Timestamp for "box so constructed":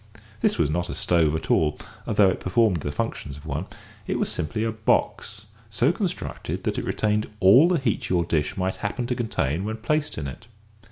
4.71-6.63